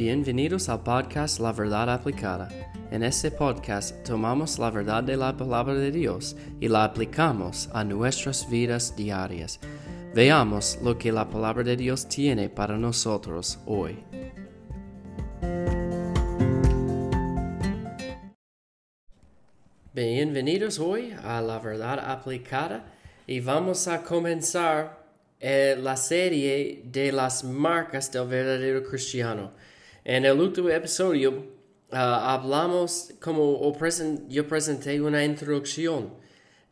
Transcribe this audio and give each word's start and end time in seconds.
Bienvenidos 0.00 0.70
al 0.70 0.82
podcast 0.82 1.40
La 1.40 1.52
Verdad 1.52 1.90
Aplicada. 1.90 2.48
En 2.90 3.02
este 3.02 3.30
podcast 3.30 4.02
tomamos 4.02 4.58
la 4.58 4.70
verdad 4.70 5.04
de 5.04 5.14
la 5.14 5.36
palabra 5.36 5.74
de 5.74 5.90
Dios 5.90 6.36
y 6.58 6.68
la 6.68 6.84
aplicamos 6.84 7.68
a 7.74 7.84
nuestras 7.84 8.48
vidas 8.48 8.96
diarias. 8.96 9.60
Veamos 10.14 10.78
lo 10.82 10.96
que 10.96 11.12
la 11.12 11.28
palabra 11.28 11.64
de 11.64 11.76
Dios 11.76 12.08
tiene 12.08 12.48
para 12.48 12.78
nosotros 12.78 13.58
hoy. 13.66 13.98
Bienvenidos 19.92 20.78
hoy 20.78 21.14
a 21.22 21.42
La 21.42 21.58
Verdad 21.58 21.98
Aplicada 22.10 22.86
y 23.26 23.40
vamos 23.40 23.86
a 23.86 24.02
comenzar 24.02 25.04
eh, 25.38 25.76
la 25.78 25.98
serie 25.98 26.84
de 26.86 27.12
las 27.12 27.44
marcas 27.44 28.10
del 28.10 28.26
verdadero 28.26 28.82
cristiano. 28.82 29.68
En 30.10 30.24
el 30.24 30.40
último 30.40 30.68
episodio 30.70 31.44
ah, 31.92 32.34
hablamos 32.34 33.12
como 33.20 33.44
o 33.44 33.72
yo 34.26 34.48
presenté 34.48 35.00
una 35.00 35.24
introducción 35.24 36.14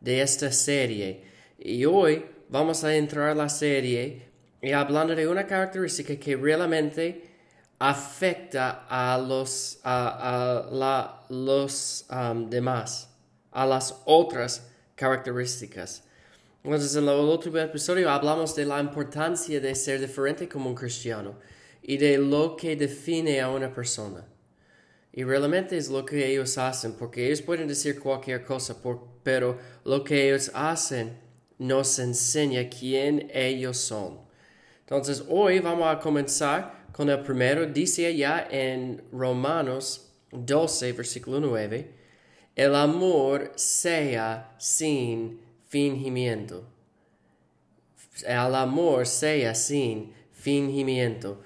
de 0.00 0.22
esta 0.22 0.50
serie 0.50 1.22
y 1.56 1.84
hoy 1.84 2.26
vamos 2.48 2.82
a 2.82 2.96
entrar 2.96 3.28
a 3.28 3.34
la 3.36 3.48
serie 3.48 4.28
y 4.60 4.72
hablando 4.72 5.14
de 5.14 5.28
una 5.28 5.46
característica 5.46 6.16
que 6.16 6.34
realmente 6.34 7.30
afecta 7.78 8.86
a 8.88 9.16
los, 9.18 9.78
a, 9.84 11.24
los 11.28 12.06
demás, 12.48 13.08
a 13.52 13.66
las 13.66 14.02
otras 14.06 14.66
características. 14.96 16.02
Entonces, 16.64 16.96
en 16.96 17.04
el 17.04 17.20
último 17.20 17.58
episodio 17.58 18.10
hablamos 18.10 18.56
de 18.56 18.64
la 18.64 18.80
importancia 18.80 19.60
de 19.60 19.76
ser 19.76 20.00
diferente 20.00 20.48
como 20.48 20.70
un 20.70 20.74
cristiano 20.74 21.36
y 21.82 21.96
de 21.96 22.18
lo 22.18 22.56
que 22.56 22.76
define 22.76 23.40
a 23.40 23.50
una 23.50 23.72
persona. 23.72 24.26
Y 25.12 25.24
realmente 25.24 25.76
es 25.76 25.88
lo 25.88 26.04
que 26.04 26.30
ellos 26.30 26.58
hacen, 26.58 26.92
porque 26.92 27.26
ellos 27.26 27.42
pueden 27.42 27.66
decir 27.66 27.98
cualquier 27.98 28.44
cosa, 28.44 28.76
pero 29.22 29.58
lo 29.84 30.04
que 30.04 30.28
ellos 30.28 30.50
hacen 30.54 31.18
nos 31.58 31.98
enseña 31.98 32.68
quién 32.68 33.30
ellos 33.32 33.78
son. 33.78 34.20
Entonces, 34.80 35.24
hoy 35.28 35.58
vamos 35.58 35.86
a 35.88 35.98
comenzar 35.98 36.86
con 36.92 37.10
el 37.10 37.20
primero, 37.20 37.66
dice 37.66 38.06
allá 38.06 38.46
en 38.50 39.02
Romanos 39.12 40.12
12, 40.32 40.92
versículo 40.92 41.40
9, 41.40 41.90
el 42.54 42.74
amor 42.74 43.52
sea 43.54 44.54
sin 44.58 45.40
fingimiento. 45.68 46.64
El 48.26 48.54
amor 48.54 49.06
sea 49.06 49.54
sin 49.54 50.12
fingimiento. 50.32 51.42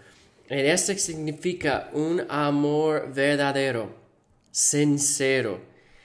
En 0.48 0.66
este 0.66 0.98
significa 0.98 1.90
un 1.92 2.24
amor 2.28 3.12
verdadero, 3.14 3.94
sincero, 4.50 5.60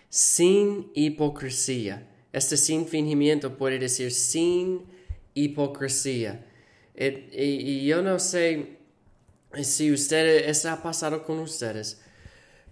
sin 0.09 0.91
hipocresía. 0.93 2.07
Este 2.31 2.55
sin 2.57 2.87
fingimiento 2.87 3.57
puede 3.57 3.79
decir 3.79 4.11
sin 4.11 4.85
hipocresía. 5.33 6.45
Y, 6.95 7.85
yo 7.85 8.01
no 8.01 8.19
sé 8.19 8.77
si 9.61 9.91
ustedes, 9.91 10.47
esto 10.47 10.69
ha 10.69 10.81
pasado 10.81 11.23
con 11.23 11.39
ustedes, 11.39 12.01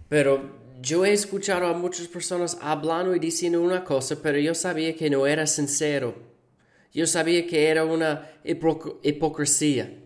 pero 0.08 0.56
yo 0.80 1.04
he 1.04 1.12
escuchado 1.12 1.66
a 1.66 1.72
muchas 1.72 2.08
personas 2.08 2.58
hablando 2.60 3.14
y 3.14 3.18
diciendo 3.18 3.62
una 3.62 3.84
cosa, 3.84 4.16
pero 4.22 4.38
yo 4.38 4.54
sabía 4.54 4.94
que 4.94 5.10
no 5.10 5.26
era 5.26 5.46
sincero. 5.46 6.14
Yo 6.92 7.06
sabía 7.06 7.46
que 7.46 7.68
era 7.68 7.84
una 7.84 8.30
hipocresía. 8.44 10.05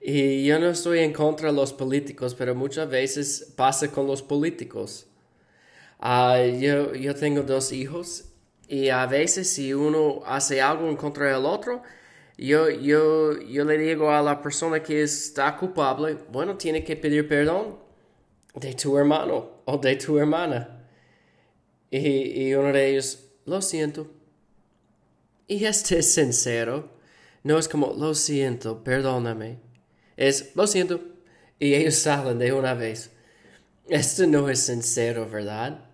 Y 0.00 0.44
yo 0.44 0.58
no 0.58 0.68
estoy 0.70 1.00
en 1.00 1.12
contra 1.12 1.48
de 1.48 1.54
los 1.54 1.72
políticos, 1.72 2.34
pero 2.34 2.54
muchas 2.54 2.88
veces 2.88 3.52
pasa 3.56 3.90
con 3.90 4.06
los 4.06 4.22
políticos. 4.22 5.06
Ah, 5.98 6.40
yo, 6.44 6.94
yo 6.94 7.14
tengo 7.14 7.42
dos 7.42 7.72
hijos 7.72 8.26
y 8.68 8.88
a 8.90 9.06
veces 9.06 9.50
si 9.50 9.74
uno 9.74 10.20
hace 10.24 10.60
algo 10.60 10.88
en 10.88 10.96
contra 10.96 11.26
del 11.26 11.44
otro, 11.44 11.82
yo, 12.36 12.70
yo, 12.70 13.40
yo 13.40 13.64
le 13.64 13.78
digo 13.78 14.12
a 14.12 14.22
la 14.22 14.40
persona 14.40 14.82
que 14.82 15.02
está 15.02 15.56
culpable, 15.56 16.16
bueno, 16.30 16.56
tiene 16.56 16.84
que 16.84 16.94
pedir 16.94 17.26
perdón 17.26 17.78
de 18.54 18.74
tu 18.74 18.96
hermano 18.96 19.62
o 19.64 19.78
de 19.78 19.96
tu 19.96 20.18
hermana. 20.18 20.86
Y, 21.90 22.48
y 22.48 22.54
uno 22.54 22.72
de 22.72 22.90
ellos, 22.90 23.30
lo 23.44 23.60
siento. 23.60 24.08
Y 25.48 25.64
este 25.64 25.98
es 25.98 26.12
sincero. 26.12 26.90
No 27.42 27.58
es 27.58 27.68
como, 27.68 27.94
lo 27.94 28.14
siento, 28.14 28.84
perdóname. 28.84 29.67
Es, 30.18 30.54
lo 30.54 30.66
siento. 30.66 31.00
Y 31.58 31.72
ellos 31.72 31.94
salen 31.94 32.38
de 32.38 32.52
una 32.52 32.74
vez. 32.74 33.10
Esto 33.88 34.26
no 34.26 34.50
es 34.50 34.60
sincero, 34.60 35.26
¿verdad? 35.26 35.86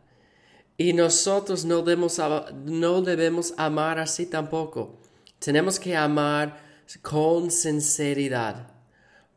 Y 0.77 0.93
nosotros 0.93 1.65
no 1.65 1.83
debemos, 1.83 2.21
no 2.65 3.03
debemos 3.03 3.55
amar 3.57 4.01
así 4.01 4.27
tampoco. 4.27 4.99
Tenemos 5.39 5.79
que 5.79 5.95
amar 5.95 6.59
con 7.03 7.53
sinceridad, 7.53 8.73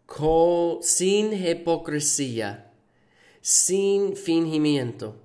con, 0.08 0.82
sin 0.82 1.34
hipocresía 1.34 2.68
sin 3.48 4.18
fingimiento. 4.18 5.16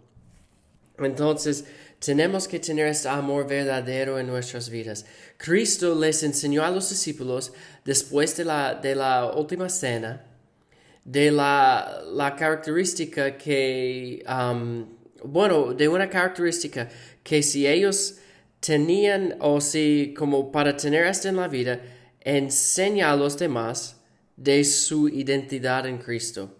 Entonces, 0.97 1.65
tenemos 2.05 2.49
que 2.49 2.59
tener 2.59 2.89
este 2.89 3.09
amor 3.09 3.47
verdadero 3.47 4.19
en 4.19 4.27
nuestras 4.27 4.69
vidas. 4.69 5.07
Cristo 5.37 5.95
les 5.95 6.23
enseñó 6.23 6.65
a 6.65 6.71
los 6.71 6.91
discípulos 6.91 7.53
después 7.85 8.37
de 8.37 8.45
la, 8.45 8.75
de 8.75 8.95
la 8.95 9.33
última 9.35 9.69
cena 9.69 10.25
de 11.05 11.31
la, 11.31 12.03
la 12.13 12.37
característica 12.37 13.37
que, 13.37 14.25
um, 14.29 14.87
bueno, 15.25 15.75
de 15.75 15.89
una 15.89 16.09
característica 16.09 16.89
que 17.23 17.43
si 17.43 17.67
ellos 17.67 18.17
tenían 18.61 19.37
o 19.41 19.61
si 19.61 20.15
como 20.17 20.53
para 20.53 20.77
tener 20.77 21.07
esto 21.07 21.29
en 21.29 21.37
la 21.37 21.49
vida, 21.49 21.81
enseña 22.21 23.11
a 23.11 23.17
los 23.17 23.39
demás 23.39 23.97
de 24.37 24.65
su 24.65 25.09
identidad 25.09 25.87
en 25.87 25.99
Cristo 25.99 26.57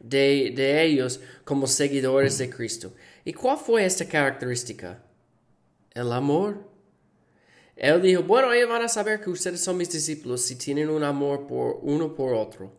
de, 0.00 0.82
ellos 0.82 1.20
como 1.44 1.66
seguidores 1.66 2.38
de 2.38 2.50
Cristo. 2.50 2.92
¿Y 3.26 3.32
cuál 3.32 3.58
fue 3.58 3.84
esta 3.84 4.06
característica? 4.06 5.02
El 5.92 6.12
amor. 6.12 6.70
Él 7.74 8.00
dijo, 8.00 8.22
bueno, 8.22 8.52
ellos 8.52 8.68
van 8.68 8.82
a 8.82 8.88
saber 8.88 9.20
que 9.20 9.30
ustedes 9.30 9.64
son 9.64 9.78
mis 9.78 9.90
discípulos 9.90 10.42
si 10.42 10.54
tienen 10.54 10.88
un 10.88 11.02
amor 11.02 11.48
por 11.48 11.80
uno 11.82 12.14
por 12.14 12.34
otro. 12.34 12.72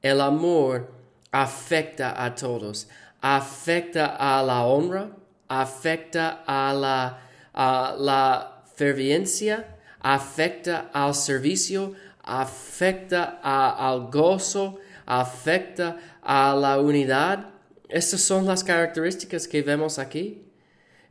El 0.00 0.20
amor 0.20 0.92
afecta 1.32 2.24
a 2.24 2.36
todos, 2.36 2.88
afecta 3.20 4.14
a 4.14 4.40
la 4.44 4.64
honra, 4.64 5.10
afecta 5.48 6.44
a 6.46 6.72
la, 6.72 7.28
a 7.52 7.96
la 7.98 8.62
fervencia, 8.76 9.76
afecta 9.98 10.90
al 10.92 11.16
servicio, 11.16 11.94
afecta 12.22 13.40
al 13.42 14.08
gozo, 14.08 14.78
afecta 15.04 15.96
a 16.22 16.54
la 16.54 16.78
unidad. 16.78 17.55
Estas 17.88 18.20
son 18.20 18.46
las 18.46 18.64
características 18.64 19.46
que 19.46 19.62
vemos 19.62 19.98
aquí. 19.98 20.44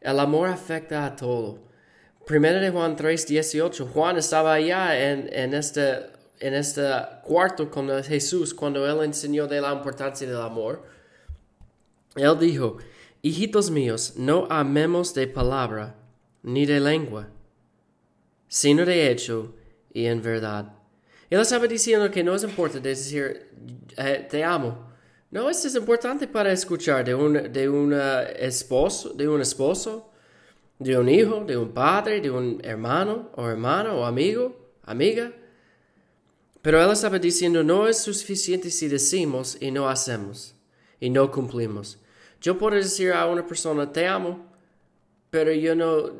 El 0.01 0.19
amor 0.19 0.49
afecta 0.49 1.05
a 1.05 1.15
todo. 1.15 1.59
Primero 2.25 2.59
de 2.59 2.69
Juan 2.69 2.95
3, 2.95 3.27
18. 3.27 3.87
Juan 3.87 4.17
estaba 4.17 4.53
allá 4.53 5.11
en, 5.11 5.29
en, 5.31 5.53
este, 5.53 5.97
en 6.39 6.53
este 6.53 6.83
cuarto 7.23 7.69
con 7.69 8.03
Jesús 8.03 8.53
cuando 8.53 8.85
él 8.87 9.05
enseñó 9.05 9.47
de 9.47 9.61
la 9.61 9.71
importancia 9.71 10.27
del 10.27 10.41
amor. 10.41 10.83
Él 12.15 12.37
dijo, 12.39 12.77
Hijitos 13.21 13.71
míos, 13.71 14.13
no 14.17 14.45
amemos 14.51 15.15
de 15.15 15.27
palabra 15.27 15.95
ni 16.43 16.67
de 16.67 16.79
lengua, 16.79 17.27
sino 18.47 18.85
de 18.85 19.09
hecho 19.09 19.55
y 19.91 20.05
en 20.05 20.21
verdad. 20.21 20.73
Él 21.31 21.39
estaba 21.39 21.65
diciendo 21.65 22.11
que 22.11 22.23
no 22.23 22.35
es 22.35 22.43
importante 22.43 22.89
decir 22.89 23.49
eh, 23.97 24.27
te 24.29 24.43
amo. 24.43 24.93
No, 25.35 25.49
esto 25.49 25.67
es 25.67 25.75
importante 25.75 26.29
para 26.29 26.53
escuchar 26.53 27.03
de 27.03 27.13
un, 27.13 27.51
de 27.51 27.67
un 27.67 27.93
esposo, 28.39 29.09
de 29.09 29.27
un 29.27 29.41
esposo, 29.41 30.09
de 30.79 30.97
un 30.97 31.09
hijo, 31.09 31.43
de 31.43 31.57
un 31.57 31.73
padre, 31.73 32.21
de 32.21 32.31
un 32.31 32.61
hermano 32.63 33.31
o 33.35 33.45
hermana 33.45 33.93
o 33.93 34.05
amigo, 34.05 34.71
amiga. 34.83 35.33
Pero 36.61 36.81
él 36.81 36.89
estaba 36.89 37.19
diciendo, 37.19 37.65
no 37.65 37.85
es 37.85 37.97
suficiente 37.97 38.69
si 38.69 38.87
decimos 38.87 39.57
y 39.59 39.71
no 39.71 39.89
hacemos 39.89 40.55
y 41.01 41.09
no 41.09 41.29
cumplimos. 41.29 41.99
Yo 42.39 42.57
puedo 42.57 42.77
decir 42.77 43.11
a 43.11 43.25
una 43.25 43.45
persona, 43.45 43.91
te 43.91 44.07
amo, 44.07 44.49
pero 45.31 45.51
yo 45.51 45.75
no, 45.75 46.13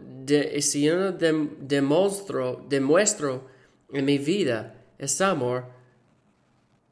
si 0.60 0.82
yo 0.82 0.98
no 0.98 1.14
demuestro, 1.14 2.66
demuestro 2.68 3.48
en 3.94 4.04
mi 4.04 4.18
vida 4.18 4.76
este 4.98 5.24
amor, 5.24 5.68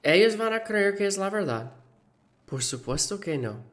¿ellos 0.01 0.37
van 0.37 0.53
a 0.53 0.63
creer 0.63 0.95
que 0.95 1.05
es 1.05 1.17
la 1.17 1.29
verdad? 1.29 1.82
Por 2.53 2.61
supuesto 2.61 3.19
que 3.19 3.35
no. 3.35 3.63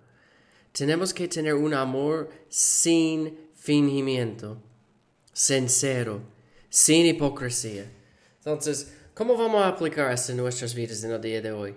Tenemos 0.73 1.13
que 1.13 1.29
tener 1.29 1.53
un 1.53 1.75
amor 1.75 2.31
sin 2.49 3.39
fingimiento, 3.55 4.57
sincero, 5.35 6.23
sin 6.71 7.05
hipocresía. 7.05 7.85
Entonces, 8.39 8.95
¿cómo 9.13 9.37
vamos 9.37 9.61
a 9.61 9.69
aplicar 9.69 10.11
esto 10.11 10.33
en 10.33 10.39
nuestras 10.39 10.75
vidas 10.75 11.05
en 11.05 11.11
el 11.13 11.21
día 11.21 11.43
de 11.43 11.53
hoy? 11.53 11.75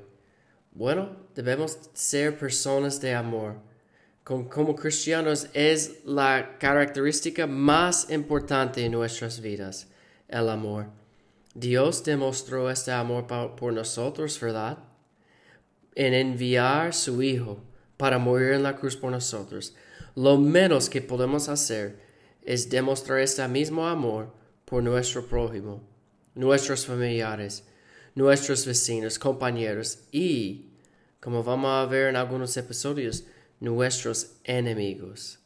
Bueno, 0.72 1.18
debemos 1.36 1.78
ser 1.94 2.40
personas 2.40 3.02
de 3.02 3.14
amor. 3.14 3.58
como 4.24 4.74
cristianos 4.74 5.50
es 5.52 6.06
la 6.06 6.58
característica 6.58 7.46
más 7.46 8.10
importante 8.12 8.86
en 8.86 8.94
nuestras 8.94 9.42
vidas, 9.42 9.88
el 10.30 10.48
amor. 10.48 10.86
Dios 11.54 12.02
demostró 12.06 12.72
este 12.72 12.94
amor 12.94 13.28
por 13.28 13.74
nosotros, 13.74 14.40
¿verdad? 14.40 14.93
En 15.96 16.14
enviar 16.14 16.94
su 16.94 17.22
Hijo 17.22 17.64
para 17.98 18.18
morir 18.18 18.54
en 18.54 18.64
la 18.64 18.76
cruz 18.76 18.96
por 18.96 19.12
nosotros. 19.12 19.76
Lo 20.16 20.38
menos 20.38 20.90
que 20.90 21.02
podemos 21.02 21.50
hacer 21.50 22.00
es 22.42 22.70
demostrar 22.70 23.20
este 23.20 23.48
mismo 23.48 23.88
amor 23.88 24.34
por 24.66 24.84
nuestro 24.84 25.26
prójimo, 25.28 25.82
nuestros 26.36 26.86
familiares, 26.86 27.66
nuestros 28.16 28.66
vecinos, 28.66 29.18
compañeros 29.18 30.00
y, 30.12 30.72
como 31.20 31.44
vamos 31.44 31.72
a 31.72 31.86
ver 31.86 32.10
en 32.10 32.16
algunos 32.16 32.56
episodios, 32.58 33.26
nuestros 33.60 34.34
enemigos. 34.44 35.40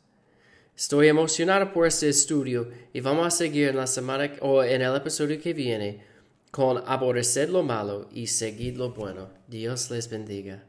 Estoy 0.75 1.07
emocionado 1.07 1.71
por 1.73 1.87
este 1.87 2.09
estudio 2.09 2.69
y 2.93 2.99
vamos 3.01 3.27
a 3.27 3.31
seguir 3.31 3.69
en 3.69 3.77
la 3.77 3.87
semana 3.87 4.31
o 4.41 4.63
en 4.63 4.81
el 4.81 4.95
episodio 4.95 5.41
que 5.41 5.53
viene 5.53 6.03
con 6.51 6.83
aborrecer 6.85 7.49
lo 7.49 7.63
malo 7.63 8.09
y 8.11 8.27
seguir 8.27 8.77
lo 8.77 8.93
bueno. 8.93 9.29
Dios 9.47 9.89
les 9.91 10.09
bendiga. 10.09 10.63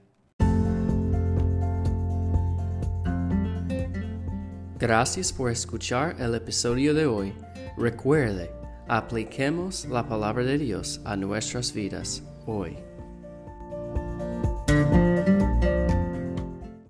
Gracias 4.78 5.32
por 5.32 5.50
escuchar 5.50 6.14
el 6.20 6.36
episodio 6.36 6.94
de 6.94 7.06
hoy. 7.06 7.34
Recuerde, 7.76 8.52
apliquemos 8.86 9.84
la 9.86 10.06
palabra 10.06 10.44
de 10.44 10.56
Dios 10.56 11.00
a 11.04 11.16
nuestras 11.16 11.72
vidas 11.72 12.22
hoy. 12.46 12.87